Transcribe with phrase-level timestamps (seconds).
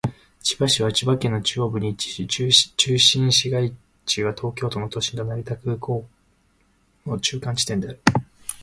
[0.41, 2.09] 千葉市は千葉県の中央部に位置
[2.51, 3.71] し、中心市街
[4.07, 6.09] 地は東京都の都心と成田国際空港
[7.05, 8.01] の中間地点である。